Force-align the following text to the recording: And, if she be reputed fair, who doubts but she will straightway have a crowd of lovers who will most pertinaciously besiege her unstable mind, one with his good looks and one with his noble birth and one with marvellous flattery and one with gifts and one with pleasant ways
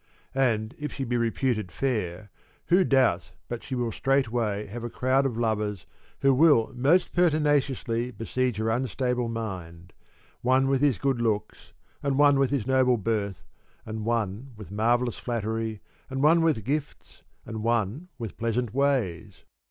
And, 0.33 0.73
if 0.79 0.91
she 0.93 1.03
be 1.03 1.15
reputed 1.15 1.71
fair, 1.71 2.31
who 2.69 2.83
doubts 2.83 3.33
but 3.47 3.61
she 3.63 3.75
will 3.75 3.91
straightway 3.91 4.65
have 4.65 4.83
a 4.83 4.89
crowd 4.89 5.27
of 5.27 5.37
lovers 5.37 5.85
who 6.21 6.33
will 6.33 6.71
most 6.73 7.11
pertinaciously 7.13 8.09
besiege 8.09 8.57
her 8.57 8.69
unstable 8.71 9.29
mind, 9.29 9.93
one 10.41 10.67
with 10.67 10.81
his 10.81 10.97
good 10.97 11.21
looks 11.21 11.73
and 12.01 12.17
one 12.17 12.39
with 12.39 12.49
his 12.49 12.65
noble 12.65 12.97
birth 12.97 13.43
and 13.85 14.03
one 14.03 14.53
with 14.57 14.71
marvellous 14.71 15.19
flattery 15.19 15.81
and 16.09 16.23
one 16.23 16.41
with 16.41 16.65
gifts 16.65 17.21
and 17.45 17.61
one 17.61 18.07
with 18.17 18.37
pleasant 18.37 18.73
ways 18.73 19.43